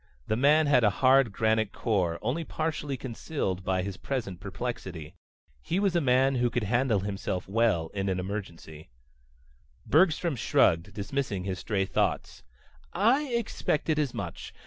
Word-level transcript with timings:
The 0.25 0.35
man 0.35 0.65
had 0.65 0.83
a 0.83 0.89
hard 1.05 1.31
granite 1.31 1.71
core, 1.71 2.17
only 2.23 2.43
partially 2.43 2.97
concealed 2.97 3.63
by 3.63 3.83
his 3.83 3.97
present 3.97 4.39
perplexity. 4.39 5.13
He 5.61 5.79
was 5.79 5.95
a 5.95 6.01
man 6.01 6.33
who 6.33 6.49
could 6.49 6.63
handle 6.63 7.01
himself 7.01 7.47
well 7.47 7.91
in 7.93 8.09
an 8.09 8.19
emergency. 8.19 8.89
Bergstrom 9.85 10.35
shrugged, 10.35 10.91
dismissing 10.95 11.43
his 11.43 11.59
strayed 11.59 11.89
thoughts. 11.91 12.41
"I 12.93 13.25
expected 13.35 13.99
as 13.99 14.11
much. 14.11 14.55